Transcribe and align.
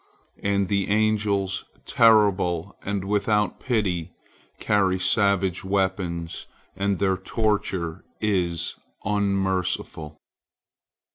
And 0.41 0.67
the 0.67 0.89
angels, 0.89 1.63
terrible 1.85 2.75
and 2.81 3.05
without 3.05 3.59
pity, 3.59 4.13
carry 4.59 4.97
savage 4.97 5.63
weapons, 5.63 6.47
and 6.75 6.97
their 6.97 7.17
torture 7.17 8.03
is 8.19 8.77
unmerciful. 9.05 10.17